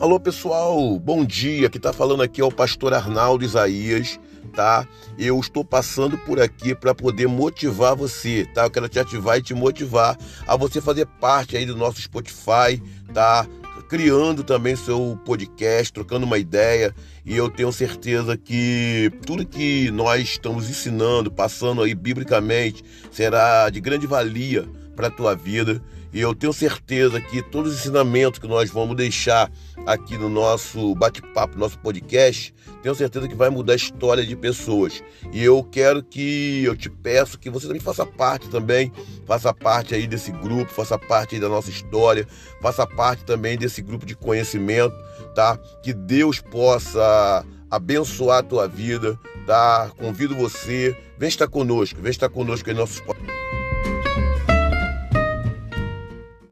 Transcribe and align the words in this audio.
Alô 0.00 0.18
pessoal, 0.18 0.98
bom 0.98 1.24
dia. 1.24 1.70
Quem 1.70 1.78
está 1.78 1.92
falando 1.92 2.22
aqui 2.22 2.40
é 2.40 2.44
o 2.44 2.50
pastor 2.50 2.92
Arnaldo 2.92 3.44
Isaías, 3.44 4.18
tá? 4.52 4.86
Eu 5.16 5.38
estou 5.38 5.64
passando 5.64 6.18
por 6.18 6.40
aqui 6.40 6.74
para 6.74 6.92
poder 6.92 7.28
motivar 7.28 7.94
você, 7.94 8.44
tá? 8.52 8.64
Eu 8.64 8.70
quero 8.70 8.88
te 8.88 8.98
ativar 8.98 9.38
e 9.38 9.42
te 9.42 9.54
motivar 9.54 10.18
a 10.48 10.56
você 10.56 10.80
fazer 10.80 11.06
parte 11.20 11.56
aí 11.56 11.64
do 11.64 11.76
nosso 11.76 12.02
Spotify, 12.02 12.82
tá? 13.14 13.46
Criando 13.88 14.42
também 14.42 14.74
seu 14.74 15.16
podcast, 15.24 15.92
trocando 15.92 16.26
uma 16.26 16.38
ideia, 16.38 16.92
e 17.24 17.36
eu 17.36 17.48
tenho 17.48 17.70
certeza 17.70 18.36
que 18.36 19.12
tudo 19.24 19.46
que 19.46 19.92
nós 19.92 20.22
estamos 20.22 20.68
ensinando, 20.68 21.30
passando 21.30 21.82
aí 21.82 21.94
biblicamente, 21.94 22.82
será 23.12 23.70
de 23.70 23.80
grande 23.80 24.08
valia 24.08 24.68
para 24.94 25.08
a 25.08 25.10
tua 25.10 25.34
vida. 25.34 25.82
E 26.12 26.20
eu 26.20 26.32
tenho 26.32 26.52
certeza 26.52 27.20
que 27.20 27.42
todos 27.42 27.72
os 27.72 27.80
ensinamentos 27.80 28.38
que 28.38 28.46
nós 28.46 28.70
vamos 28.70 28.96
deixar 28.96 29.50
aqui 29.84 30.16
no 30.16 30.28
nosso 30.28 30.94
bate-papo, 30.94 31.58
nosso 31.58 31.76
podcast, 31.80 32.54
tenho 32.82 32.94
certeza 32.94 33.26
que 33.26 33.34
vai 33.34 33.50
mudar 33.50 33.72
a 33.72 33.76
história 33.76 34.24
de 34.24 34.36
pessoas. 34.36 35.02
E 35.32 35.42
eu 35.42 35.64
quero 35.64 36.04
que, 36.04 36.62
eu 36.64 36.76
te 36.76 36.88
peço 36.88 37.38
que 37.38 37.50
você 37.50 37.66
também 37.66 37.80
faça 37.80 38.06
parte 38.06 38.48
também, 38.48 38.92
faça 39.26 39.52
parte 39.52 39.94
aí 39.94 40.06
desse 40.06 40.30
grupo, 40.30 40.70
faça 40.70 40.96
parte 40.96 41.34
aí 41.34 41.40
da 41.40 41.48
nossa 41.48 41.70
história, 41.70 42.26
faça 42.62 42.86
parte 42.86 43.24
também 43.24 43.58
desse 43.58 43.82
grupo 43.82 44.06
de 44.06 44.14
conhecimento, 44.14 44.94
tá? 45.34 45.58
Que 45.82 45.92
Deus 45.92 46.40
possa 46.40 47.44
abençoar 47.68 48.38
a 48.38 48.42
tua 48.42 48.68
vida, 48.68 49.18
tá? 49.46 49.90
Convido 49.96 50.36
você, 50.36 50.96
vem 51.18 51.28
estar 51.28 51.48
conosco, 51.48 52.00
vem 52.00 52.10
estar 52.10 52.28
conosco 52.28 52.70
em 52.70 52.74
nossos 52.74 53.00